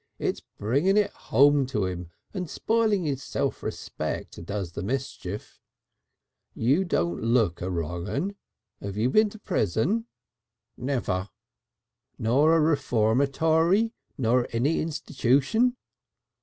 It's 0.17 0.39
bringing 0.57 0.97
it 0.97 1.11
home 1.11 1.67
to 1.67 1.85
him, 1.85 2.09
and 2.33 2.49
spoiling 2.49 3.03
his 3.05 3.21
self 3.21 3.61
respect 3.61 4.43
does 4.47 4.71
the 4.71 4.81
mischief. 4.81 5.59
You 6.55 6.83
don't 6.85 7.21
look 7.21 7.61
a 7.61 7.69
wrong 7.69 8.09
'un. 8.09 8.35
'Ave 8.81 8.99
you 8.99 9.11
been 9.11 9.29
to 9.29 9.37
prison?" 9.37 10.07
"Never." 10.75 11.29
"Nor 12.17 12.55
a 12.55 12.59
reformatory? 12.59 13.93
Nor 14.17 14.47
any 14.51 14.79
institution?" 14.79 15.77